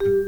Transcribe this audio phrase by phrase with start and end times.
[0.00, 0.27] you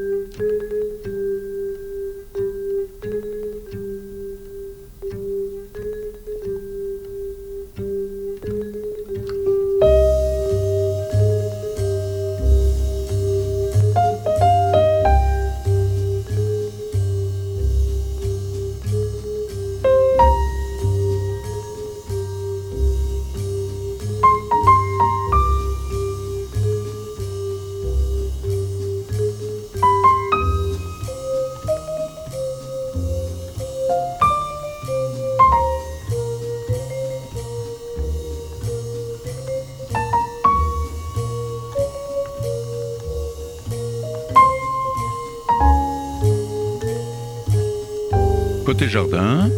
[48.71, 49.51] Côté jardin.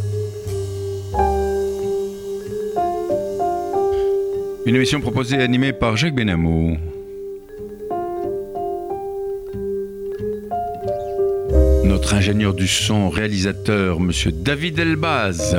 [4.65, 6.79] Une émission proposée et animée par Jacques Benamou.
[11.85, 15.59] Notre ingénieur du son, réalisateur, monsieur David Elbaz.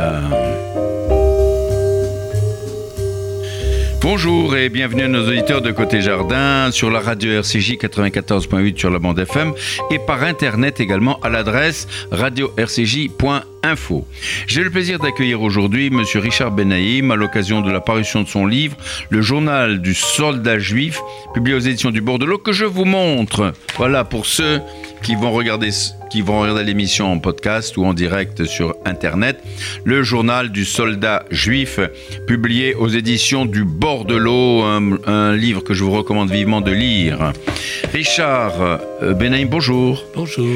[4.03, 8.89] Bonjour et bienvenue à nos auditeurs de Côté Jardin sur la radio RCJ 94.8 sur
[8.89, 9.53] la bande FM
[9.91, 14.05] et par internet également à l'adresse radio-rcj.info.
[14.45, 18.45] J'ai le plaisir d'accueillir aujourd'hui monsieur Richard Benaïm à l'occasion de la parution de son
[18.45, 18.75] livre
[19.09, 20.99] Le journal du soldat juif
[21.33, 23.53] publié aux éditions du Bordelot que je vous montre.
[23.77, 24.59] Voilà pour ceux
[25.03, 25.69] qui vont regarder
[26.09, 29.43] qui vont regarder l'émission en podcast ou en direct sur internet,
[29.83, 31.79] le journal du soldat juif
[32.27, 37.33] publié aux éditions du Bordelot, un, un livre que je vous recommande vivement de lire.
[37.93, 38.53] Richard
[39.01, 40.05] euh, Benaim, bonjour.
[40.15, 40.55] Bonjour.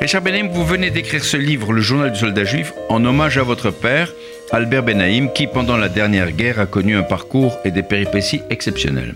[0.00, 3.42] Richard Benaim, vous venez d'écrire ce livre, Le journal du soldat juif, en hommage à
[3.42, 4.12] votre père,
[4.52, 9.14] Albert Benaim, qui pendant la dernière guerre a connu un parcours et des péripéties exceptionnels.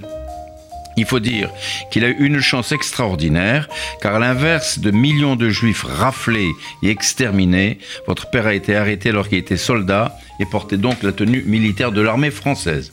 [0.96, 1.50] Il faut dire
[1.90, 3.68] qu'il a eu une chance extraordinaire,
[4.00, 6.50] car à l'inverse de millions de juifs raflés
[6.82, 11.12] et exterminés, votre père a été arrêté alors qu'il était soldat et portait donc la
[11.12, 12.92] tenue militaire de l'armée française.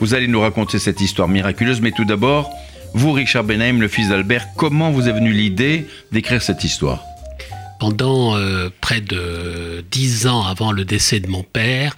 [0.00, 2.50] Vous allez nous raconter cette histoire miraculeuse, mais tout d'abord,
[2.94, 7.02] vous, Richard Benheim, le fils d'Albert, comment vous est venue l'idée d'écrire cette histoire?
[7.78, 11.94] Pendant euh, près de dix ans avant le décès de mon père,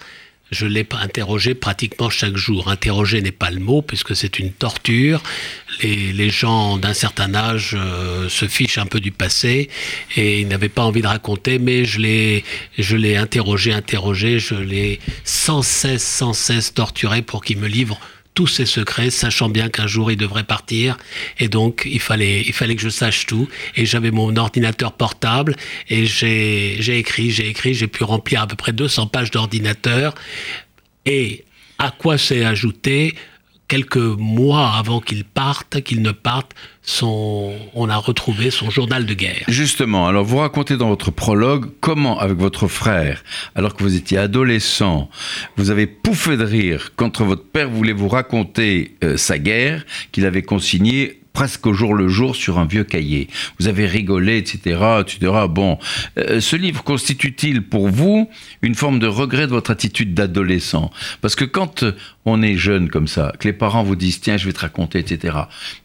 [0.51, 2.67] je l'ai interrogé pratiquement chaque jour.
[2.67, 5.23] Interroger n'est pas le mot puisque c'est une torture.
[5.81, 9.69] Les, gens d'un certain âge euh, se fichent un peu du passé
[10.15, 12.43] et ils n'avaient pas envie de raconter, mais je l'ai,
[12.77, 17.99] je l'ai interrogé, interrogé, je l'ai sans cesse, sans cesse torturé pour qu'il me livre
[18.41, 20.97] tous ses secrets, sachant bien qu'un jour il devrait partir.
[21.37, 23.47] Et donc, il fallait, il fallait que je sache tout.
[23.75, 25.55] Et j'avais mon ordinateur portable
[25.89, 30.15] et j'ai, écrit, j'ai écrit, j'ai pu remplir à peu près 200 pages d'ordinateur.
[31.05, 31.45] Et
[31.77, 33.13] à quoi s'est ajouté
[33.71, 36.51] quelques mois avant qu'il parte, qu'il ne parte,
[37.01, 39.45] on a retrouvé son journal de guerre.
[39.47, 43.23] Justement, alors vous racontez dans votre prologue comment, avec votre frère,
[43.55, 45.09] alors que vous étiez adolescent,
[45.55, 50.25] vous avez pouffé de rire quand votre père voulait vous raconter euh, sa guerre qu'il
[50.25, 53.27] avait consignée presque au jour le jour sur un vieux cahier.
[53.59, 55.31] Vous avez rigolé, etc., etc.
[55.49, 55.77] Bon,
[56.17, 58.29] euh, ce livre constitue-t-il pour vous
[58.61, 60.91] une forme de regret de votre attitude d'adolescent?
[61.21, 61.85] Parce que quand
[62.25, 64.99] on est jeune comme ça, que les parents vous disent tiens, je vais te raconter,
[64.99, 65.37] etc.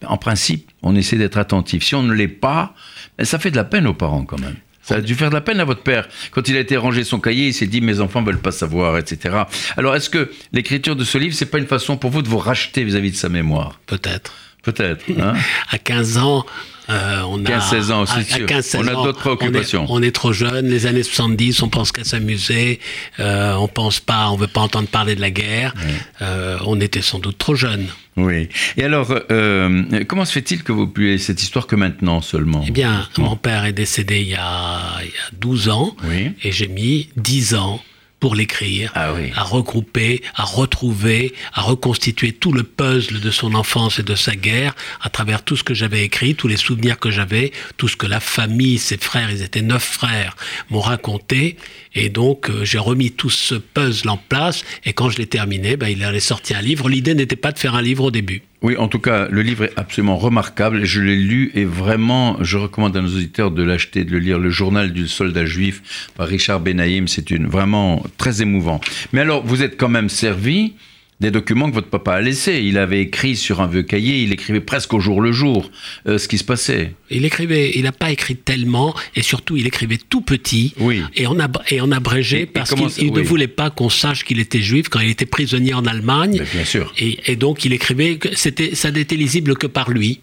[0.07, 1.85] En principe, on essaie d'être attentif.
[1.85, 2.75] Si on ne l'est pas,
[3.19, 4.57] ben, ça fait de la peine aux parents quand même.
[4.83, 6.09] Ça a dû faire de la peine à votre père.
[6.31, 8.99] Quand il a été rangé son cahier, il s'est dit mes enfants veulent pas savoir,
[8.99, 9.35] etc.
[9.77, 12.39] Alors est-ce que l'écriture de ce livre, c'est pas une façon pour vous de vous
[12.39, 13.81] racheter vis-à-vis de sa mémoire?
[13.87, 14.46] Peut-être.
[14.67, 15.05] Peut-être.
[15.21, 15.35] Hein
[15.71, 16.45] à 15 ans,
[16.91, 18.47] euh, on a 15-16 ans, c'est sûr.
[18.47, 19.87] 15, 16 On a d'autres préoccupations.
[19.89, 20.69] On est, on est trop jeune.
[20.69, 22.81] Les années 70, on pense qu'à s'amuser.
[23.21, 25.73] Euh, on pense pas, on veut pas entendre parler de la guerre.
[26.21, 27.87] Euh, on était sans doute trop jeunes.
[28.17, 28.49] Oui.
[28.77, 32.65] Et alors, euh, comment se fait-il que vous publiez cette histoire que maintenant seulement?
[32.67, 36.33] Eh bien, mon père est décédé il y a, il y a 12 ans Oui.
[36.43, 37.81] et j'ai mis 10 ans
[38.21, 39.31] pour l'écrire, Ah oui.
[39.37, 44.35] à regrouper, à retrouver, à reconstituer tout le puzzle de son enfance et de sa
[44.35, 47.97] guerre à travers tout ce que j'avais écrit, tous les souvenirs que j'avais, tout ce
[47.97, 50.35] que la famille, ses frères, ils étaient neuf frères,
[50.71, 51.57] m'ont raconté.
[51.97, 54.65] Et donc, euh, j'ai remis tout ce puzzle en place.
[54.85, 56.89] Et quand je l'ai terminé, ben, il allait sortir un livre.
[56.91, 58.43] L'idée n'était pas de faire un livre au début.
[58.61, 60.85] Oui, en tout cas, le livre est absolument remarquable.
[60.85, 64.39] Je l'ai lu et vraiment, je recommande à nos auditeurs de l'acheter, de le lire.
[64.39, 68.81] Le journal du soldat juif par Richard Benaïm, c'est vraiment très émouvant.
[69.13, 70.75] Mais alors, vous êtes quand même servi
[71.19, 72.61] des documents que votre papa a laissés.
[72.63, 75.71] Il avait écrit sur un vieux cahier, il écrivait presque au jour le jour
[76.07, 76.93] euh, ce qui se passait.
[77.11, 81.03] Il écrivait, il n'a pas écrit tellement, et surtout, il écrivait tout petit, Oui.
[81.15, 84.41] et en, ab- et en abrégé, Et- parce qu'il ne voulait pas qu'on sache qu'il
[84.41, 86.37] était juif quand il était prisonnier en Allemagne.
[86.41, 86.93] Mais bien sûr.
[86.99, 90.21] Et, et donc, il écrivait ça n'était lisible que par lui.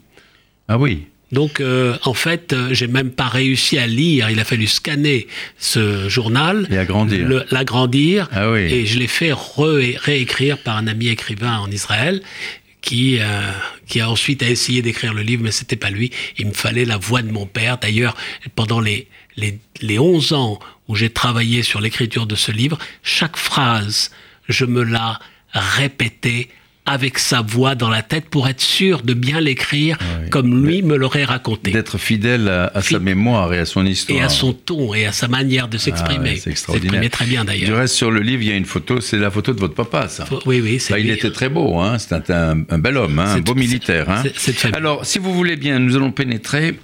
[0.68, 1.04] Ah oui.
[1.34, 4.30] Donc, euh, en fait, euh, j'ai même pas réussi à lire.
[4.30, 5.28] Il a fallu scanner
[5.58, 6.68] ce journal.
[6.72, 7.28] Et agrandir.
[7.28, 8.30] le- L'agrandir.
[8.32, 8.62] Ah oui.
[8.62, 12.22] Et je l'ai fait re- réécrire par un ami écrivain en Israël.
[12.82, 13.24] Qui, euh,
[13.88, 16.12] qui a ensuite a essayé d'écrire le livre, mais c'était pas lui.
[16.38, 17.78] Il me fallait la voix de mon père.
[17.78, 18.14] D'ailleurs,
[18.56, 19.08] pendant les,
[19.38, 20.60] les, les 11 ans
[20.90, 24.12] où j'ai travaillé sur l'écriture de ce livre, chaque phrase,
[24.50, 25.18] je me la
[25.54, 26.50] répétais
[26.86, 30.30] avec sa voix dans la tête pour être sûr de bien l'écrire oui.
[30.30, 31.72] comme lui me l'aurait raconté.
[31.72, 34.20] D'être fidèle à, à sa mémoire et à son histoire.
[34.20, 36.32] Et à son ton et à sa manière de Ah s'exprimer.
[36.32, 37.10] ouais, c'est extraordinaire.
[37.10, 37.78] Très bien Du d'ailleurs.
[37.78, 40.10] reste, sur le livre, il y a une photo, c'est la photo de votre papa,
[40.10, 40.26] ça.
[40.26, 41.98] Faut- Oui, oui, c'est Bah, il était très beau, hein.
[42.00, 44.10] c'était un, un bel homme, hein, un C'est- beau militaire.
[44.10, 44.24] hein.
[44.36, 44.76] c'est-.
[44.76, 46.78] Alors, si vous voulez bien, nous allons pénétrer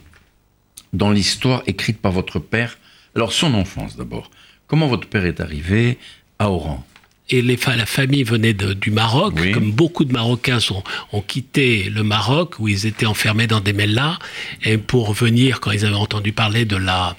[0.93, 2.77] dans l'histoire écrite par votre père.
[3.15, 4.31] Alors, son enfance d'abord.
[4.67, 5.97] Comment votre père est arrivé
[6.37, 6.85] à Oran?
[7.31, 9.51] Et les la famille venait de- du Maroc, Oui.
[9.51, 10.83] comme beaucoup de Marocains sont,
[11.13, 14.17] ont quitté le Maroc, où ils étaient enfermés dans des mellas,
[14.63, 17.15] et pour venir, quand ils avaient entendu parler de la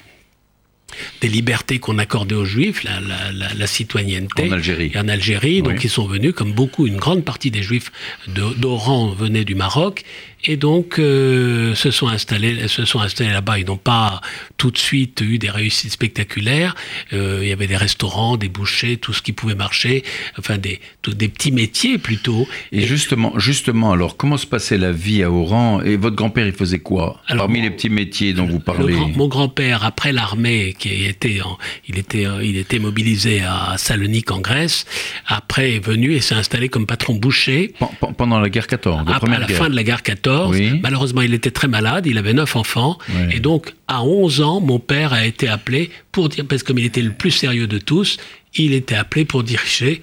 [1.21, 4.49] des libertés qu'on accordait aux Juifs, la, la, la, la citoyenneté.
[4.49, 4.91] En Algérie.
[4.93, 7.91] Et en Algérie, donc ils sont venus, comme beaucoup, une grande partie des Juifs
[8.27, 10.03] de- d'Oran venaient du Maroc,
[10.45, 13.59] et donc euh, se sont installés, se sont installés là-bas.
[13.59, 14.21] Ils n'ont pas
[14.57, 16.75] tout de suite eu des réussites spectaculaires.
[17.13, 20.03] Euh, il y avait des restaurants, des bouchers, tout ce qui pouvait marcher,
[20.39, 22.47] enfin des, tout- des petits métiers plutôt.
[22.71, 25.81] Et justement, justement, alors, comment se passait la vie à Oran?
[25.83, 27.21] Et votre grand-père, il faisait quoi?
[27.27, 28.93] Alors, Parmi mon- les petits métiers dont vous Le parlez?
[28.93, 31.57] grand- mon grand-père, après l'armée, qui était, en-
[31.87, 34.85] il était, il était mobilisé à Salonique en Grèce,
[35.27, 37.73] après est venu et s'est installé comme patron boucher.
[37.79, 39.57] Pen- pen- Pendant la guerre 14, la Après, la guerre.
[39.57, 40.79] fin de la guerre 14, Oui.
[40.81, 43.35] malheureusement, il était très malade, il avait neuf enfants, Oui.
[43.35, 46.79] et donc, à 11 ans, mon père a été appelé pour dire, parce que comme
[46.79, 48.17] il était le plus sérieux de tous,
[48.55, 50.01] il était appelé pour diriger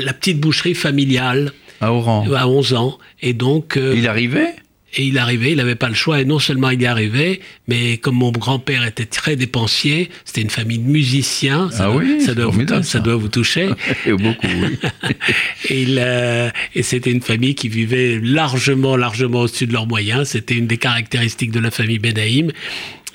[0.00, 2.26] la petite boucherie familiale À Oran.
[2.34, 3.76] à 11 ans, et donc...
[3.76, 4.54] euh, Il arrivait
[4.94, 7.98] et il arrivait, il n'avait pas le choix, et non seulement il y arrivait, mais
[7.98, 12.20] comme mon grand-père était très dépensier, c'était une famille de musiciens, ça, Ah doit, oui,
[12.20, 12.98] ça, doit, vous, ça ça.
[13.00, 13.70] doit vous toucher.
[14.06, 14.78] Et beaucoup, oui.
[15.68, 20.28] et il, euh, et c'était une famille qui vivait largement, largement au-dessus de leurs moyens.
[20.28, 22.50] C'était une des caractéristiques de la famille Benaïm.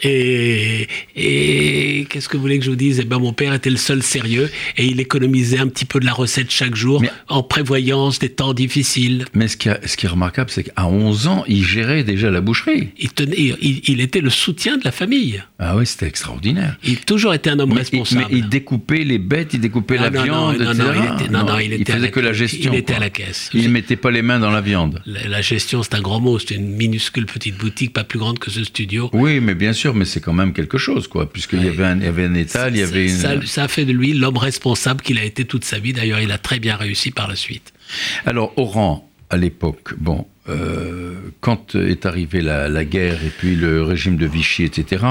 [0.04, 3.00] Et, et qu'est-ce que vous voulez que je vous dise?
[3.02, 6.06] Eh ben, mon père était le seul sérieux et il économisait un petit peu de
[6.06, 9.26] la recette chaque jour Mais- en prévoyance des temps difficiles.
[9.34, 12.30] Mais ce qui, est- ce qui est remarquable, c'est qu'à 11 ans, il gérait déjà
[12.32, 12.90] la boucherie.
[12.98, 15.44] Il, tenait, il, il était le soutien de la famille.
[15.60, 16.78] Ah oui, c'était extraordinaire.
[16.84, 18.26] Il a toujours été un homme Mais, responsable.
[18.32, 21.32] mais il découpait les bêtes, il découpait Ah, la non, viande, non, non, il était,
[21.32, 22.72] non, il faisait la- que la gestion.
[22.74, 22.98] Il était quoi.
[22.98, 23.50] à la caisse.
[23.54, 25.02] Il ne mettait pas les mains dans la viande.
[25.06, 26.38] La, la gestion, c'est un grand mot.
[26.40, 29.10] C'était une minuscule petite boutique, pas plus grande que ce studio.
[29.14, 31.98] Oui, mais bien sûr, mais c'est quand même quelque chose, quoi, puisqu'il y, avait un,
[31.98, 33.16] il y avait un étal, il y avait une...
[33.16, 35.94] ça, ça a fait de lui l'homme responsable qu'il a été toute sa vie.
[35.94, 37.74] D'ailleurs, il a très bien réussi par la suite.
[38.26, 43.82] Alors, Oran, à l'époque, bon, euh, quand est arrivée la, la guerre et puis le
[43.82, 45.04] régime de Vichy, etc.,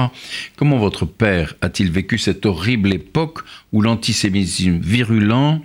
[0.55, 3.39] comment votre père a-t-il vécu cette horrible époque
[3.73, 5.61] où l'antisémitisme virulent,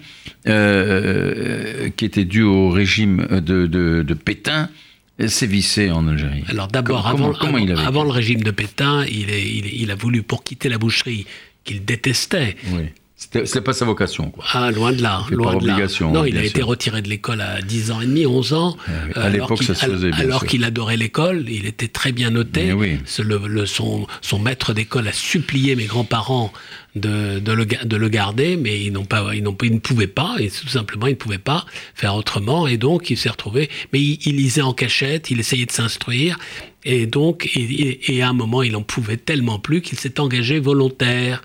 [0.49, 4.69] euh, qui était dû au régime de, de, de Pétain,
[5.29, 7.29] sévissait en Algérie Alors d'abord, avant,
[8.05, 11.27] le régime de Pétain, il, est- il, est- il a voulu, pour quitter la boucherie
[11.65, 12.85] qu'il détestait, Oui.
[13.33, 14.43] C'était pas sa vocation, quoi.
[14.55, 15.25] Ah, loin de là.
[15.31, 15.77] Loin par de là.
[16.11, 18.77] Non, il a été retiré de l'école à 10 ans et demi, 11 ans.
[18.87, 21.89] À Euh, alors l'époque, qu'il- ça se faisait, bien Alors qu'il adorait l'école, il était
[21.89, 22.65] très bien noté.
[22.65, 22.99] Mais oui.
[23.05, 26.51] Ce- le- le- son, son maître d'école a supplié mes grands-parents
[26.97, 29.79] de, de le, ga- de le garder, mais ils, n'ont pas, ils, n'ont, ils ne
[29.79, 32.67] pouvaient pas, et tout simplement, ils ne pouvaient pas faire autrement.
[32.67, 33.69] Et donc, il s'est retrouvé.
[33.93, 36.39] Mais il, il lisait en cachette, il essayait de s'instruire.
[36.85, 40.19] Et donc, et, et- et à un moment, il en pouvait tellement plus qu'il s'est
[40.21, 41.43] engagé volontaire.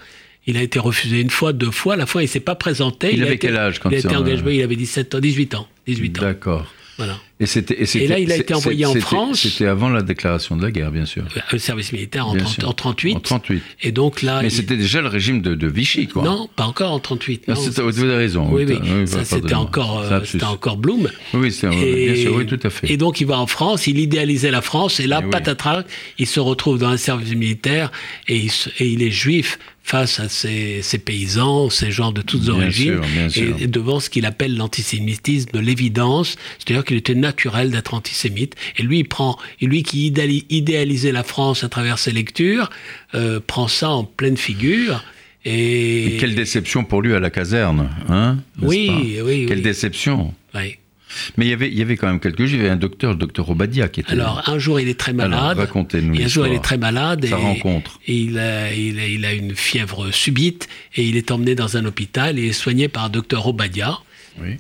[0.47, 1.95] Il a été refusé une fois, deux fois.
[1.95, 3.13] La fois, il s'est pas présenté.
[3.13, 4.43] Il a avait été- quel âge quand il a été engagé?
[4.55, 5.67] Il avait 17 ans, 18 ans.
[5.87, 6.21] 18 ans.
[6.21, 6.71] D'accord.
[6.97, 7.17] Voilà.
[7.37, 7.45] Et,
[7.95, 9.41] Et là, il a été envoyé en France.
[9.41, 11.25] C'était avant la déclaration de la guerre, bien sûr.
[11.51, 12.69] Le service militaire en, Bien 30 sûr.
[12.69, 13.15] en 38.
[13.17, 13.61] En 38.
[13.83, 14.39] Et donc là.
[14.41, 16.23] Mais il- c'était déjà le régime de, de Vichy, quoi.
[16.23, 17.43] Non, pas encore en 38.
[17.49, 17.61] Ah, non.
[17.89, 18.47] vous avez raison.
[18.49, 21.09] Oui, oui, Oui, ça, c'était encore, euh, c'était encore Blum.
[21.33, 22.89] Oui, bien sûr, oui, tout à fait.
[22.89, 25.31] Et donc il va en France, il idéalisait la France, et là, Eh oui.
[25.31, 25.83] patatras,
[26.17, 27.91] il se retrouve dans un service militaire,
[28.29, 32.53] et il, et est juif face à ces, ces paysans, ces gens de toutes Bien
[32.53, 33.55] origines, sûr, bien sûr.
[33.59, 38.55] et devant ce qu'il appelle l'antisémitisme de l'évidence, c'est-à-dire qu'il était naturel d'être antisémite.
[38.77, 42.69] Et lui, il prend, et lui qui idéali- idéalisait la France à travers ses lectures,
[43.15, 45.03] euh, prend ça en pleine figure.
[45.47, 49.23] Et, Et quelle déception pour lui à la caserne, hein Oui, pas?
[49.23, 49.63] oui, Quelle oui.
[49.63, 50.33] déception.
[51.37, 52.55] Mais il y avait, il y avait quand même quelques jours.
[52.55, 54.11] Il y avait un docteur, le docteur Obadia, qui était.
[54.11, 55.57] Alors, un jour, il est très malade.
[55.57, 57.25] racontez-nous un jour, il est très malade.
[57.25, 57.99] Sa et, rencontre.
[58.07, 61.77] Et il a, il, a, il a une fièvre subite et il est emmené dans
[61.77, 63.99] un hôpital et est soigné par un docteur Obadia
[64.41, 64.57] Oui.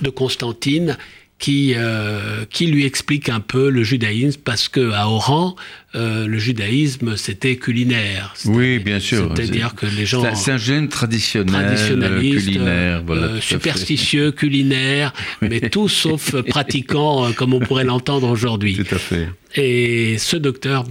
[0.00, 0.96] de Constantine
[1.40, 5.56] qui, euh, qui lui explique un peu le judaïsme, parce que à Oran,
[5.94, 8.34] euh, le judaïsme, c'était culinaire.
[8.44, 9.32] Oui, bien sûr.
[9.34, 10.22] C'est-à-dire que les gens...
[10.34, 11.76] C'est un gène traditionnel,
[12.20, 13.02] culinaire.
[13.04, 18.76] Voilà, superstitieux, culinaire, mais tout sauf pratiquant, comme on pourrait l'entendre aujourd'hui.
[18.76, 19.28] Tout à fait.
[19.56, 20.84] Et ce docteur,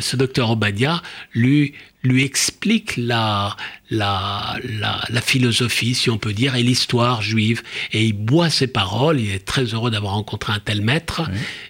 [0.00, 1.02] ce docteur Obadia,
[1.32, 1.72] lui,
[2.06, 3.56] lui explique la,
[3.90, 7.62] la, la, philosophie, si on peut dire, et l'histoire juive.
[7.92, 11.22] Et il boit ses paroles, il est très heureux d'avoir rencontré un tel maître.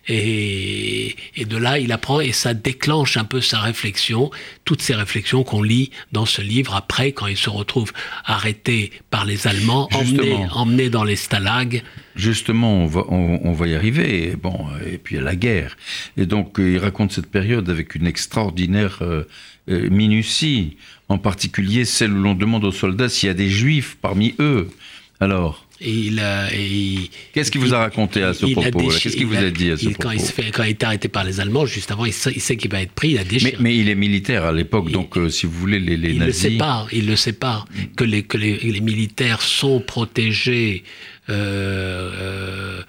[0.09, 4.31] Et, et, de là, il apprend et ça déclenche un peu sa réflexion,
[4.65, 7.93] toutes ces réflexions qu'on lit dans ce livre après, quand il se retrouve
[8.25, 11.83] arrêté par les Allemands, emmené, emmené dans les stalags.
[12.15, 14.35] Justement, on va, on, va y arriver.
[14.41, 15.77] Bon, et puis il y a la guerre.
[16.17, 19.25] Et donc, il raconte cette période avec une extraordinaire euh,
[19.69, 20.77] euh, minutie,
[21.09, 24.71] en particulier celle où l'on demande aux soldats s'il y a des juifs parmi eux.
[25.21, 29.77] Alors Qu'est-ce qu'il vous a raconté à ce propos Qu'est-ce qu'il vous a, dit à
[29.77, 32.13] ce propos quand il, fait, quand il est arrêté par les Allemands, juste avant, il
[32.13, 33.57] sait, qu'il va être pris, il a déchiré.
[33.61, 36.45] Mais, il est militaire à l'époque, donc euh, si vous voulez, les, les il nazis...
[36.45, 37.65] Le sait pas, il le sait pas,
[37.97, 40.85] que les, que les, les militaires sont protégés...
[41.29, 42.83] Euh,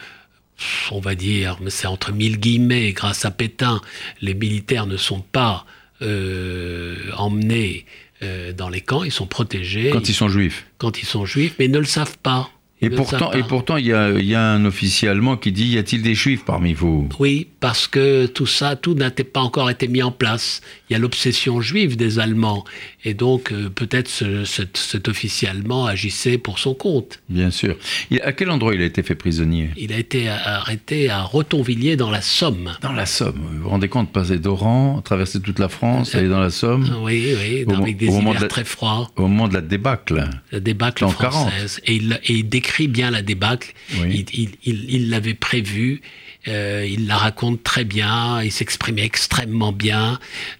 [0.92, 3.82] on va dire, mais c'est entre mille guillemets, grâce à Pétain,
[4.22, 5.66] les militaires ne sont pas
[6.02, 7.86] euh, emmenés
[8.24, 9.90] euh, dans les camps, ils sont protégés.
[9.92, 10.66] Quand ils sont juifs.
[10.78, 12.50] Quand ils sont juifs, mais ils ne le savent pas.
[12.80, 15.80] Et pourtant, et pourtant, il y a, y a, un officier allemand qui dit y
[15.80, 17.10] a-t-il des juifs parmi vous?
[17.20, 20.62] Oui, parce que tout ça, tout n'a pas encore été mis en place.
[20.90, 22.66] Il y a l'obsession juive des Allemands.
[23.04, 27.20] Et donc, euh, peut-être ce, cet, officier allemand agissait pour son compte.
[27.30, 27.78] Bien sûr.
[28.22, 29.72] à quel endroit il a été fait prisonnier?
[29.76, 32.74] Il a été arrêté à Retonvilliers, dans la Somme.
[32.82, 33.42] Dans la Somme.
[33.54, 37.34] Vous vous rendez compte, passer d'Oran, traverser toute la France, aller dans la Somme Oui,
[37.42, 39.10] oui, avec des hivers très froids.
[39.16, 40.30] Au moment de la débâcle.
[40.52, 41.82] La débâcle en française.
[41.86, 43.74] Et il, et il décrit bien la débâcle.
[43.94, 46.02] Il l'avait prévu.
[46.48, 50.18] Euh, il la raconte très bien, il s'exprimait extrêmement bien,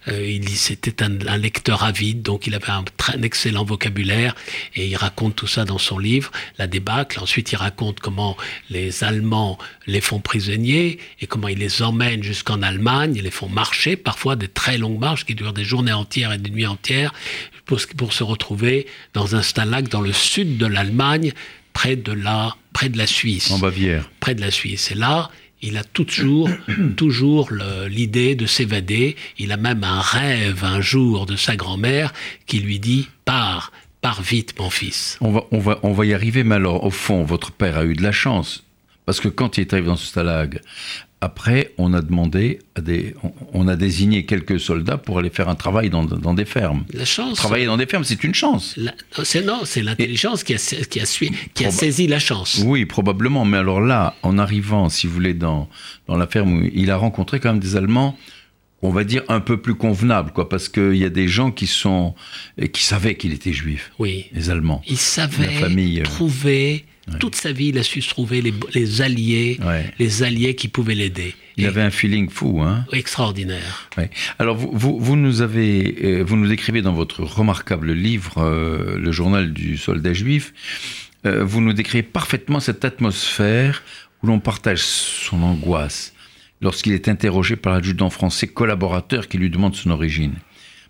[0.08, 2.84] euh, il c'était un, un, lecteur avide, donc il avait un,
[3.14, 4.34] un, excellent vocabulaire,
[4.74, 7.18] et il raconte tout ça dans son livre, La débâcle.
[7.20, 8.36] Ensuite, il raconte comment
[8.68, 13.48] les Allemands les font prisonniers, et comment ils les emmènent jusqu'en Allemagne, ils les font
[13.48, 17.14] marcher, parfois des très longues marches qui durent des journées entières et des nuits entières,
[17.64, 21.32] pour, pour se retrouver dans un stalag dans le sud de l'Allemagne,
[21.78, 23.52] près de la, près de la Suisse.
[23.52, 24.10] En Bavière.
[24.18, 24.90] Près de la Suisse.
[24.90, 25.30] Et là,
[25.62, 26.50] il a toujours,
[26.96, 27.50] toujours
[27.88, 29.14] l'idée de s'évader.
[29.38, 32.12] Il a même un rêve un jour de sa grand-mère
[32.46, 33.70] qui lui dit Pars,
[34.00, 35.18] pars vite, mon fils.
[35.20, 37.84] On va, on, va, on va y arriver, mais alors, au fond, votre père a
[37.84, 38.64] eu de la chance.
[39.06, 40.60] Parce que quand il est arrivé dans ce stalag,
[41.20, 43.14] après, on a demandé, à des,
[43.52, 46.84] on a désigné quelques soldats pour aller faire un travail dans, des fermes.
[46.92, 47.36] La chance.
[47.36, 48.78] Travailler dans des fermes, c'est une chance.
[49.24, 51.04] C'est non, c'est l'intelligence qui a, qui, a,
[51.54, 52.62] qui a saisi la chance.
[52.64, 53.44] Oui, probablement.
[53.44, 55.68] Mais alors là, en arrivant, si vous voulez, dans,
[56.06, 58.16] dans la ferme, il a rencontré quand même des Allemands
[58.82, 61.66] on va dire un peu plus convenables, quoi, parce qu'il y a des gens qui
[61.66, 62.14] sont
[62.72, 63.92] qui savaient qu'il était juif.
[63.98, 64.26] Oui.
[64.32, 64.82] Les Allemands.
[64.86, 66.84] Ils savaient famille, euh, trouver
[67.20, 69.58] toute sa vie, il a su trouver les, alliés,
[69.98, 71.34] les alliés qui pouvaient l'aider.
[71.56, 73.90] Il avait un feeling fou, hein Extraordinaire.
[74.38, 79.10] Alors, vous, vous, nous avez, euh, vous nous écrivez dans votre remarquable livre, euh, Le
[79.10, 80.52] journal du soldat juif,
[81.26, 83.82] euh, vous nous décrivez parfaitement cette atmosphère
[84.22, 86.12] où l'on partage son angoisse
[86.60, 90.34] lorsqu'il est interrogé par l'adjudant français collaborateur qui lui demande son origine.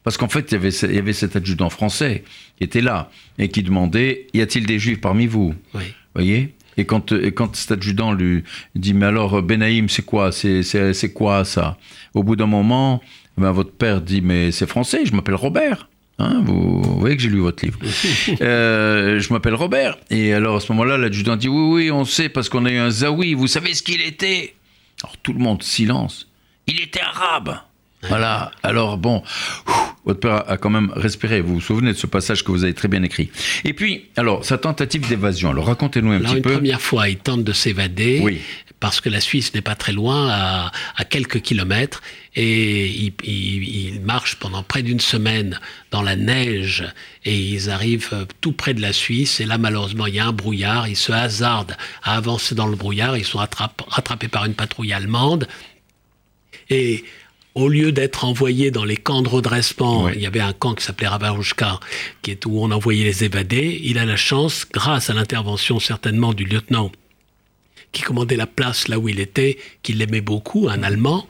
[0.04, 2.24] Parce qu'en fait, il y, avait, il y avait cet adjudant français
[2.56, 5.54] qui était là et qui demandait Y a-t-il des juifs parmi vous?
[5.74, 6.54] Oui voyez?
[6.76, 8.44] Et quand, et quand cet adjudant lui
[8.74, 10.30] dit Mais alors, Benaïm, c'est quoi?
[10.30, 11.76] C'est, quoi ça?
[12.14, 13.02] Au bout d'un moment,
[13.36, 15.88] ben, votre père dit Mais c'est français, je m'appelle Robert.
[16.20, 17.78] Hein, vous, voyez que j'ai lu votre livre.
[18.40, 19.98] Euh, je m'appelle Robert.
[20.10, 22.76] Et alors à ce moment-là, l'adjudant dit Oui, oui, on sait parce qu'on a eu
[22.76, 23.34] un Zawi.
[23.34, 24.54] Vous savez ce qu'il était?
[25.02, 26.28] Alors tout le monde, silence.
[26.66, 27.58] Il était arabe.
[28.08, 28.52] Voilà.
[28.62, 29.22] Alors bon,
[30.04, 31.40] votre père a quand même respiré.
[31.40, 33.30] Vous vous souvenez de ce passage que vous avez très bien écrit.
[33.64, 35.50] Et puis, alors, sa tentative d'évasion.
[35.50, 36.50] Alors, racontez-nous un petit peu.
[36.50, 38.20] La première fois, il tente de s'évader.
[38.22, 38.40] Oui.
[38.80, 42.00] Parce que la Suisse n'est pas très loin, à, à quelques kilomètres,
[42.36, 45.58] et il, il, marche pendant près d'une semaine
[45.90, 46.84] dans la neige,
[47.24, 50.32] et ils arrivent tout près de la Suisse, et là malheureusement il y a un
[50.32, 54.92] brouillard, ils se hasardent à avancer dans le brouillard, ils sont rattrapés par une patrouille
[54.92, 55.48] allemande,
[56.70, 57.04] et
[57.54, 60.84] au lieu d'être envoyé dans les camps de redressement, il y avait un camp qui
[60.84, 61.80] s'appelait Rabarouchka,
[62.22, 63.80] qui est où on envoyait les évadés.
[63.82, 66.92] Il a la chance, grâce à l'intervention certainement du lieutenant
[67.92, 71.26] qui commandait la place là où il était, qu'il aimait beaucoup, un Allemand.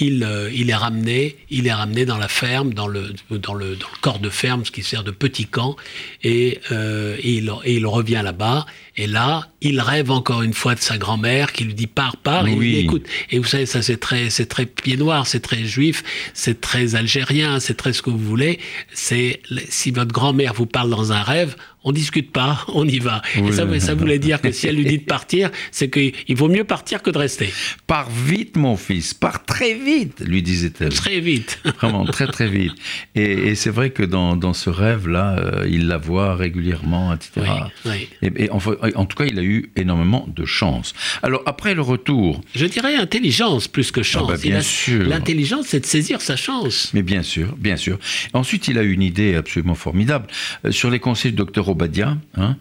[0.00, 3.76] Il, euh, il est ramené, il est ramené dans la ferme, dans le, dans le,
[3.76, 5.76] dans le corps de ferme, ce qui sert de petit camp,
[6.22, 8.66] et, euh, il, et il revient là-bas.
[8.96, 12.48] Et là, il rêve encore une fois de sa grand-mère qui lui dit pars, pars.
[12.48, 13.06] Et il lui dit écoute.
[13.30, 16.02] Et vous savez, ça c'est très, c'est très pied noir, c'est très juif,
[16.34, 18.58] c'est très algérien, c'est très ce que vous voulez.
[18.92, 23.22] C'est si votre grand-mère vous parle dans un rêve, on discute pas, on y va.
[23.36, 26.48] et ça, ça, voulait dire que si elle lui dit de partir, c'est qu'il vaut
[26.48, 27.52] mieux partir que de rester.
[27.86, 30.92] Pars vite, mon fils, pars très vite, lui disait-elle.
[30.92, 31.60] Très vite.
[31.80, 32.72] Vraiment, très très vite.
[33.14, 37.46] Et, c'est vrai que dans, dans ce rêve-là, euh, il la voit régulièrement, etc.
[37.84, 38.58] Oui, Et, en,
[39.06, 40.94] tout cas, il a eu énormément de chance.
[41.22, 42.40] Alors, après le retour...
[42.54, 44.28] Je dirais intelligence plus que chance.
[44.28, 45.06] Ah bah, bien sûr.
[45.06, 46.90] L'intelligence, c'est de saisir sa chance.
[46.92, 47.98] Mais bien sûr, bien sûr.
[48.32, 50.26] Ensuite, il a une idée absolument formidable.
[50.64, 52.56] Euh, sur les conseils du docteur Obadia, hein,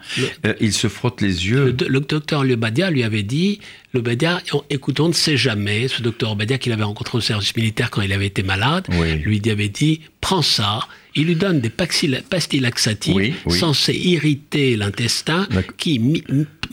[0.46, 1.76] euh, il se frotte les yeux.
[1.88, 3.60] Le, docteur Obadia lui avait dit,
[3.98, 7.90] Obadia, écoute, on ne sait jamais, ce docteur Obadia qu'il avait rencontré au service militaire
[7.90, 8.88] quand il avait été malade,
[9.24, 10.80] lui avait dit, prends ça,
[11.16, 16.00] il lui donne des pastilles laxatives censées irriter l'intestin qui,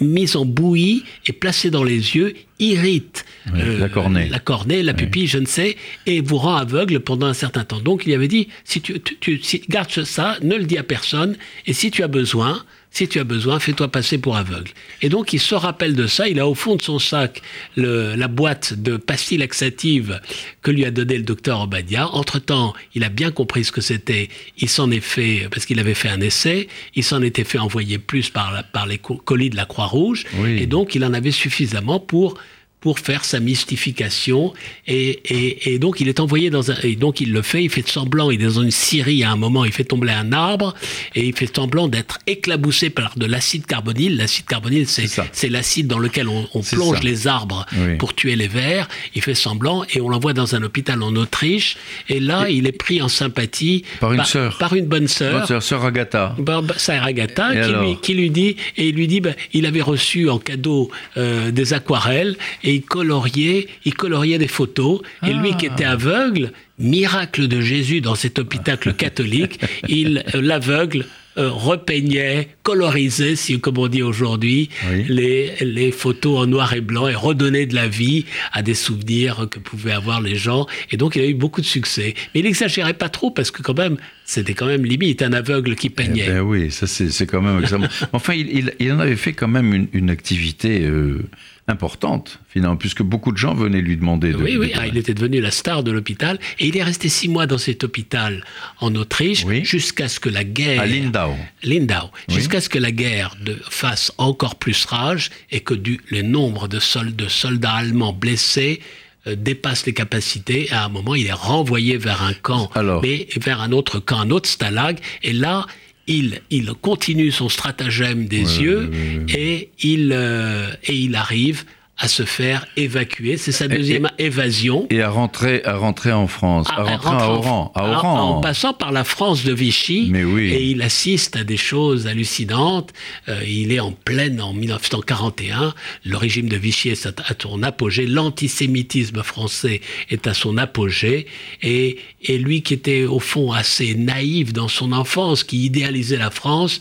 [0.01, 4.95] mis, en bouillie et placé dans les yeux, irrite euh, la cornée, la, cornée, la
[4.95, 5.77] pupille, je ne sais,
[6.07, 7.81] et vous rend aveugle pendant un certain temps.
[7.81, 11.73] Donc il avait dit, si tu, tu, gardes ça, ne le dis à personne, et
[11.73, 14.71] si tu as besoin, si tu as besoin, fais-toi passer pour aveugle.
[15.03, 16.29] Et donc, il se rappelle de ça.
[16.29, 17.43] Il a au fond de son sac
[17.77, 20.21] la boîte de pastilles laxatives
[20.63, 22.09] que lui a donné le docteur Obadia.
[22.11, 24.29] Entre-temps, il a bien compris ce que c'était.
[24.59, 27.99] Il s'en est fait, parce qu'il avait fait un essai, il s'en était fait envoyer
[27.99, 30.25] plus par, par les colis de la Croix-Rouge.
[30.47, 32.39] Et donc, il en avait suffisamment pour
[32.85, 34.53] pour faire sa mystification.
[34.87, 36.75] Et, et, et, donc, il est envoyé dans un.
[36.83, 39.37] Et donc, il le fait, il fait semblant, il est dans une scierie à un
[39.37, 40.75] moment, il fait tomber un arbre
[41.15, 44.19] et il fait semblant d'être éclaboussé par de l'acide carbonyle.
[44.19, 47.65] L'acide carbonyle, c'est l'acide dans lequel on, on plonge les arbres
[47.99, 48.87] pour tuer les vers.
[49.15, 51.79] Il fait semblant et on l'envoie dans un hôpital en Autriche.
[52.11, 54.59] Et là, il est pris en sympathie par une sœur.
[54.59, 55.47] Par une bonne sœur.
[55.47, 56.37] Sœur, sœur Agatha.
[56.77, 60.29] Sœur Agatha, qui lui, qui lui, dit, et il lui dit, ben, il avait reçu
[60.29, 65.01] en cadeau euh, des aquarelles et il coloriait, il coloriait des photos.
[65.27, 71.07] Et lui qui était aveugle, miracle de Jésus dans cet hôpital catholique, il euh, l'aveugle
[71.37, 74.71] euh, repeignait, colorisait, si, comme on dit aujourd'hui,
[75.09, 79.49] les, les photos en noir et blanc et redonnait de la vie à des souvenirs
[79.51, 80.67] que pouvaient avoir les gens.
[80.93, 82.15] Et donc, il a eu beaucoup de succès.
[82.33, 85.75] Mais il n'exagérait pas trop parce que quand même, c'était quand même limite un aveugle
[85.75, 86.27] qui peignait.
[86.27, 87.65] Eh ben oui, ça c'est quand même...
[88.13, 90.83] enfin, il, il, en avait fait quand même une, une activité...
[90.83, 91.19] Euh,
[91.67, 94.37] importante, finalement, puisque beaucoup de gens venaient lui demander de.
[94.37, 96.39] Oui, oui, ah, il était devenu la star de l'hôpital.
[96.59, 98.45] Et il est resté six mois dans cet hôpital
[98.81, 100.83] en Autriche, jusqu'à ce que la guerre.
[100.83, 101.35] À Lindau.
[101.63, 102.11] Lindau.
[102.29, 106.69] Jusqu'à ce que la guerre de, fasse encore plus rage et que du, le nombre
[106.69, 106.79] de,
[107.11, 108.81] de soldats allemands blessés
[109.27, 110.71] euh, dépasse les capacités.
[110.71, 112.71] À un moment, il est renvoyé vers un camp,
[113.03, 114.99] mais vers un autre camp, un autre stalag.
[115.23, 115.67] Et là,
[116.07, 118.91] il, il continue son stratagème des yeux
[119.29, 121.65] et, il, euh, et il arrive
[121.97, 123.37] à se faire évacuer.
[123.37, 124.87] C'est sa deuxième évasion.
[124.91, 127.73] Et à rentrer, à rentrer en France, à, rentrer à Oran.
[127.75, 128.39] À Oran.
[128.39, 130.09] En, passant par la France de Vichy.
[130.11, 130.53] Mais oui.
[130.53, 132.93] Et il assiste à des choses hallucinantes.
[133.29, 135.73] Euh, il est en pleine en 1941.
[136.05, 138.07] Le régime de Vichy est à son apogée.
[138.07, 139.81] L'antisémitisme français
[140.11, 141.27] est à son apogée.
[141.63, 146.31] Et, et lui qui était au fond assez naïf dans son enfance, qui idéalisait la
[146.31, 146.81] France,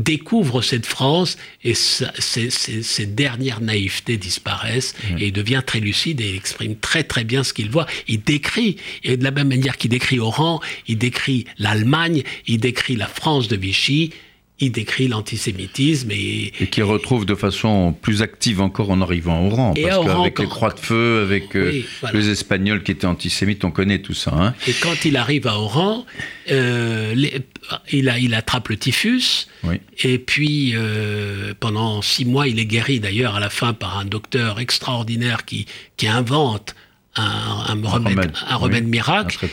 [0.00, 6.36] découvre cette France et ses, dernières naïvetés disparaissent et il devient très lucide et il
[6.36, 7.86] exprime très très bien ce qu'il voit.
[8.08, 12.96] Il décrit, et de la même manière qu'il décrit Oran, il décrit l'Allemagne, il décrit
[12.96, 14.10] la France de Vichy,
[14.60, 19.48] il décrit l'antisémitisme et, et qui retrouve de façon plus active encore en arrivant au
[19.48, 23.70] rang, parce qu'avec les croix de feu, avec euh, les Espagnols qui étaient antisémites, on
[23.70, 24.32] connaît tout ça.
[24.34, 24.54] Hein.
[24.68, 26.04] Et quand il arrive à Oran,
[26.50, 27.14] euh,
[27.90, 29.48] il, a, il attrape le typhus,
[30.02, 34.04] et puis euh, pendant six mois, il est guéri d'ailleurs à la fin par un
[34.04, 36.74] docteur extraordinaire qui, qui invente
[37.16, 39.48] un, remède, un remède miracle.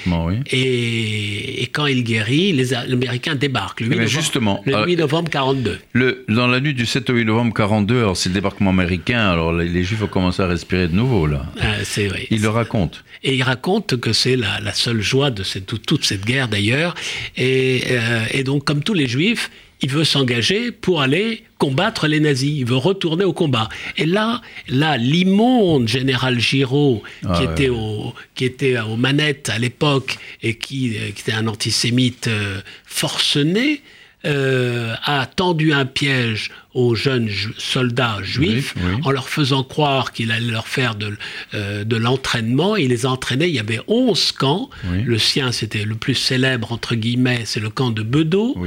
[0.52, 4.96] et, et, quand il guérit, les, Américains débarquent le 8, eh novembre, justement, le 8
[4.98, 5.80] novembre 42.
[5.94, 9.30] Le, dans la nuit du 7 au 8 novembre 42, alors c'est le débarquement américain,
[9.32, 11.46] alors les, Juifs ont commencé à respirer de nouveau là.
[11.60, 12.28] Ah, c'est vrai.
[12.30, 13.04] Il le raconte.
[13.24, 16.94] Et il raconte que c'est la, la, seule joie de cette, toute cette guerre d'ailleurs.
[17.38, 19.50] Et, euh, et donc comme tous les Juifs,
[19.82, 23.70] il veut s'engager pour aller combattre les nazis, il veut retourner au combat.
[23.98, 29.58] Et là, là, l'immonde général Giraud, qui, ah était au, qui était aux manettes à
[29.58, 33.82] l'époque et qui, euh, qui, était un antisémite euh, forcené,
[34.26, 40.52] euh, a tendu un piège aux jeunes soldats juifs en leur faisant croire qu'il allait
[40.52, 41.16] leur faire de,
[41.54, 42.76] euh, de l'entraînement.
[42.76, 43.48] Il les a entraînés.
[43.48, 44.70] Il y avait 11 camps.
[45.06, 48.58] Le sien, c'était le plus célèbre, entre guillemets, c'est le camp de Bedeau.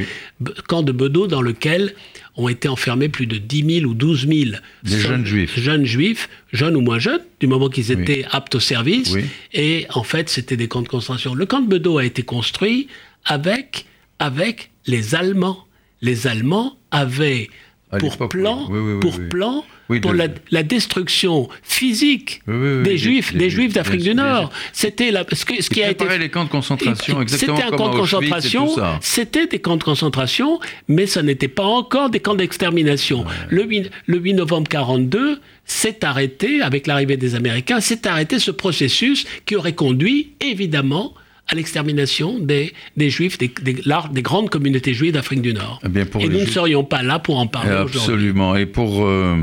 [0.68, 1.94] Camp de Bedeau dans lequel
[2.36, 4.50] ont été enfermés plus de 10 000 ou 12 000
[4.84, 5.58] jeunes juifs.
[5.58, 9.14] jeunes juifs, jeunes ou moins jeunes, du moment qu'ils étaient aptes au service.
[9.52, 11.34] Et en fait, c'était des camps de concentration.
[11.34, 12.88] Le camp de Bedeau a été construit
[13.24, 13.86] avec,
[14.20, 15.66] avec les Allemands.
[16.02, 17.50] Les Allemands avaient
[17.98, 18.68] pour plan,
[19.00, 19.64] pour plan
[20.00, 24.50] pour la, destruction physique des Juifs, des, Juifs d'Afrique du Nord.
[24.72, 27.98] C'était ce, ce qui a été les camps de concentration, exactement C'était un camp de
[27.98, 28.68] concentration.
[29.00, 33.24] C'était des camps de concentration, mais ce n'était pas encore des camps d'extermination.
[33.48, 33.66] Le,
[34.06, 39.56] le 8 novembre 42 s'est arrêté avec l'arrivée des Américains, s'est arrêté ce processus qui
[39.56, 41.14] aurait conduit évidemment
[41.50, 45.80] à l'extermination des, des Juifs, des, des, grandes communautés juives d'Afrique du Nord.
[45.84, 48.54] Eh et nous ne serions pas là pour en parler Absolument.
[48.54, 49.36] Et pour, euh,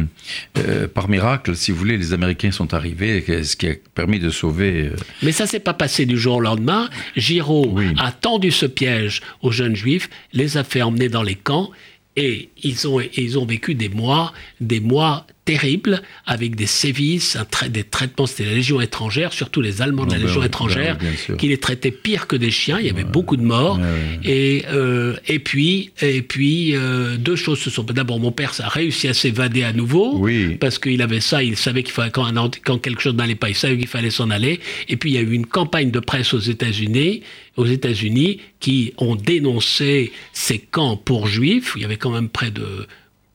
[0.57, 4.29] euh, par miracle, si vous voulez, les Américains sont arrivés, ce qui a permis de
[4.29, 4.87] sauver...
[4.87, 6.89] Euh, Mais ça s'est pas passé du jour au lendemain.
[7.15, 11.71] Giraud a tendu ce piège aux jeunes Juifs, les a fait emmener dans les camps,
[12.17, 17.37] et ils ont, ils ont vécu des mois, des mois terrible, avec des sévices,
[17.69, 20.97] des traitements, c'était la Légion étrangère, surtout les Allemands de la Légion étrangère,
[21.37, 23.79] qui les traitaient pire que des chiens, il y avait beaucoup de morts.
[24.25, 27.83] Et, euh, et puis, et puis euh, deux choses se sont...
[27.83, 30.27] D'abord, mon père a réussi à s'évader à nouveau,
[30.59, 32.29] parce qu'il avait ça, il savait qu'il fallait, quand,
[32.65, 34.59] quand quelque chose n'allait pas, il savait qu'il fallait s'en aller.
[34.89, 37.21] Et puis, il y a eu une campagne de presse aux États-Unis,
[37.57, 41.73] aux États-Unis, qui ont dénoncé ces camps pour juifs.
[41.75, 42.87] Il y avait quand même près de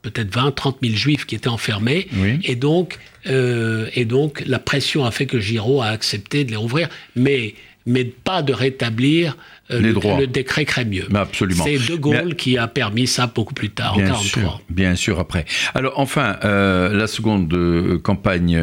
[0.03, 2.09] peut-être 20, 30 000 juifs qui étaient enfermés.
[2.43, 6.57] Et, donc, euh, et donc, la pression a fait que Giraud a accepté de les
[6.57, 7.55] rouvrir, mais,
[7.87, 9.37] mais pas de rétablir
[9.71, 11.07] euh, le, décret Crémieux.
[11.15, 11.65] absolument.
[11.65, 14.43] C'est De Gaulle qui a permis ça beaucoup plus tard, bien en 1943.
[14.43, 15.45] Sûr, bien sûr, après.
[15.75, 18.61] Alors, enfin, euh, la seconde campagne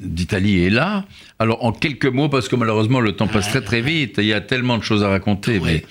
[0.00, 1.04] d'Italie est là.
[1.40, 4.34] Alors, en quelques mots, parce que malheureusement, le temps passe très très vite, il y
[4.34, 5.58] a tellement de choses à raconter.
[5.58, 5.84] Mais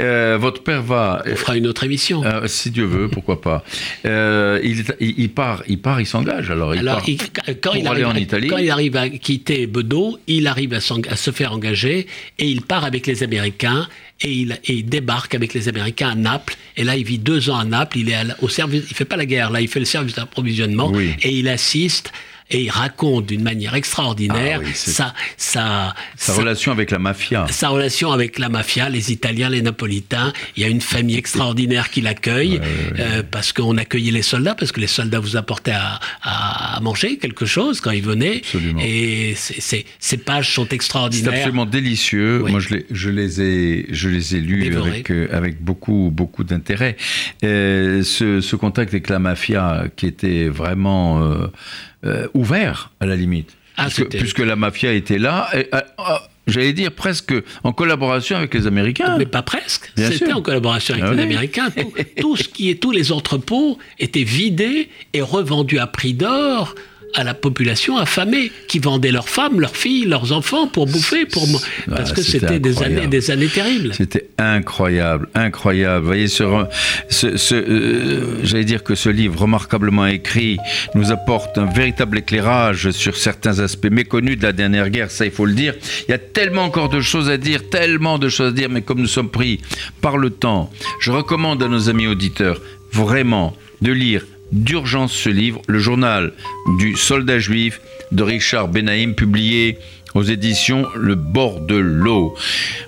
[0.00, 1.22] euh, votre père va.
[1.26, 2.24] On fera une autre émission.
[2.24, 3.62] Euh, si Dieu veut, pourquoi pas.
[4.06, 6.50] Euh, il, il, part, il part, il s'engage.
[6.50, 7.04] Alors, il part
[7.60, 8.48] quand il arrive, en Italie.
[8.48, 12.06] Quand il arrive à quitter Bedeau, il arrive à, à, se faire engager
[12.38, 13.88] et il part avec les Américains.
[14.22, 16.56] Et il, et il, débarque avec les Américains à Naples.
[16.76, 17.98] Et là, il vit deux ans à Naples.
[17.98, 18.84] Il est au service.
[18.88, 19.50] Il fait pas la guerre.
[19.50, 20.92] Là, il fait le service d'approvisionnement.
[21.22, 22.12] Et il assiste
[22.50, 27.46] et il raconte d'une manière extraordinaire ah sa, sa, sa, relation avec la mafia.
[27.50, 30.32] Sa relation avec la mafia, les Italiens, les Napolitains.
[30.56, 32.60] Il y a une famille extraordinaire qui l'accueille
[32.98, 37.18] euh, parce qu'on accueillait les soldats, parce que les soldats vous apportaient à, à, manger
[37.18, 38.38] quelque chose quand ils venaient.
[38.38, 38.80] Absolument.
[38.82, 41.32] Et ces pages sont extraordinaires.
[41.32, 42.38] C'est absolument délicieux.
[42.40, 46.44] Moi, je les, je les, ai, je les ai lus avec, euh, avec beaucoup, beaucoup
[46.44, 46.96] d'intérêt.
[47.44, 51.46] Euh, ce, ce, contact avec la mafia qui était vraiment euh,
[52.34, 53.56] ouvert, à la limite.
[53.76, 55.48] Ah, puisque, la mafia était là.
[55.54, 55.80] Euh, euh,
[56.46, 59.18] j'allais dire presque en collaboration avec les Américains.
[59.18, 59.92] Mais pas presque.
[59.96, 61.68] C'était en collaboration avec ah les Américains.
[62.20, 66.74] Tout, ce qui est, tous les entrepôts étaient vidés et revendus à prix d'or
[67.14, 71.46] à la population affamée qui vendait leurs femmes, leurs filles, leurs enfants pour bouffer, pour
[71.88, 73.94] parce que c'était des années, des années terribles.
[73.94, 76.00] C'était incroyable, incroyable.
[76.00, 76.44] Vous voyez, ce,
[77.08, 80.58] ce, euh, j'allais dire que ce livre remarquablement écrit
[80.94, 85.10] nous apporte un véritable éclairage sur certains aspects méconnus de la dernière guerre.
[85.10, 85.74] Ça, il faut le dire.
[86.08, 88.82] Il y a tellement encore de choses à dire, tellement de choses à dire, mais
[88.82, 89.60] comme nous sommes pris
[90.00, 92.60] par le temps, je recommande à nos amis auditeurs
[92.92, 96.32] vraiment de lire d'urgence ce livre, le journal
[96.78, 97.80] du soldat juif
[98.12, 99.78] de Richard Benaïm, publié
[100.14, 102.34] aux éditions Le bord de l'eau.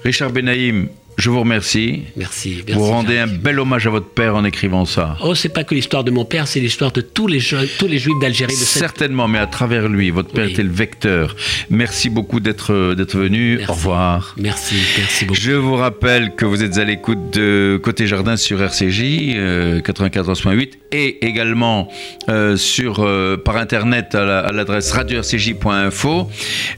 [0.04, 2.02] Richard Benaïm, je vous remercie.
[2.16, 2.62] Merci.
[2.68, 5.16] vous rendez un bel hommage à votre père en écrivant ça.
[5.22, 7.40] Oh, c'est pas que l'histoire de mon père, c'est l'histoire de tous les,
[7.78, 8.54] tous les juifs d'Algérie.
[8.54, 10.10] Certainement, mais à travers lui.
[10.10, 11.36] Votre père était le vecteur.
[11.70, 13.60] Merci beaucoup d'être d'être venu.
[13.68, 14.34] Au revoir.
[14.38, 15.40] Merci, merci beaucoup.
[15.40, 19.02] Je vous rappelle que vous êtes à l'écoute de Côté Jardin sur RCJ
[19.34, 21.88] euh, 94.8 et également
[22.28, 26.28] euh, sur, euh, par internet à l'adresse radio-rcj.info.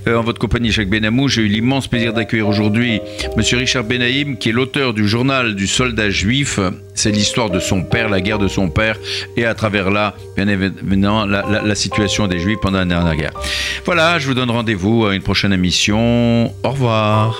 [0.06, 3.00] Euh, en votre compagnie, Jacques Benamou, j'ai eu l'immense plaisir d'accueillir aujourd'hui
[3.36, 6.60] Monsieur Richard Benaïm qui est l'auteur du journal du soldat juif.
[6.94, 8.98] C'est l'histoire de son père, la guerre de son père,
[9.36, 13.32] et à travers là, bien évidemment, la, situation des juifs pendant la dernière guerre.
[13.84, 16.52] Voilà, je vous donne rendez-vous à une prochaine émission.
[16.62, 17.38] Au revoir.